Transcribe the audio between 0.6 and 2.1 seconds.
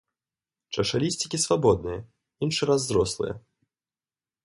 Чашалісцікі свабодныя,